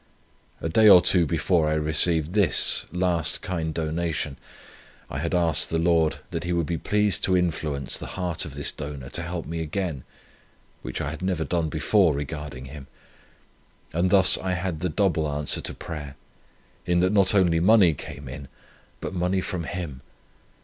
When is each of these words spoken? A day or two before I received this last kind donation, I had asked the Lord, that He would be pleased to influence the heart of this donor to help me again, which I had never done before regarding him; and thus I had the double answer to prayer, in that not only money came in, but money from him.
A 0.61 0.67
day 0.67 0.89
or 0.89 0.99
two 0.99 1.27
before 1.27 1.67
I 1.69 1.73
received 1.75 2.33
this 2.33 2.87
last 2.91 3.43
kind 3.43 3.71
donation, 3.71 4.37
I 5.11 5.19
had 5.19 5.35
asked 5.35 5.69
the 5.69 5.77
Lord, 5.77 6.17
that 6.31 6.43
He 6.43 6.53
would 6.53 6.65
be 6.65 6.79
pleased 6.79 7.23
to 7.25 7.37
influence 7.37 7.99
the 7.99 8.07
heart 8.17 8.43
of 8.43 8.55
this 8.55 8.71
donor 8.71 9.09
to 9.11 9.21
help 9.21 9.45
me 9.45 9.59
again, 9.61 10.03
which 10.81 11.01
I 11.01 11.11
had 11.11 11.21
never 11.21 11.43
done 11.43 11.69
before 11.69 12.15
regarding 12.15 12.65
him; 12.65 12.87
and 13.93 14.09
thus 14.09 14.39
I 14.39 14.53
had 14.53 14.79
the 14.79 14.89
double 14.89 15.29
answer 15.31 15.61
to 15.61 15.73
prayer, 15.75 16.15
in 16.87 16.99
that 17.01 17.13
not 17.13 17.35
only 17.35 17.59
money 17.59 17.93
came 17.93 18.27
in, 18.27 18.47
but 19.01 19.13
money 19.13 19.39
from 19.39 19.65
him. 19.65 20.01